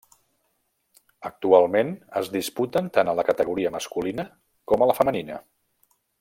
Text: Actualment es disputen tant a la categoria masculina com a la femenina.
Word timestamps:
Actualment 1.29 1.91
es 2.21 2.31
disputen 2.37 2.89
tant 2.97 3.13
a 3.13 3.15
la 3.21 3.27
categoria 3.29 3.73
masculina 3.77 4.27
com 4.73 4.87
a 4.87 4.89
la 4.93 4.97
femenina. 5.03 5.39